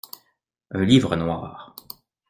Un 0.71 0.81
livre 0.83 1.15
noir. 1.15 1.75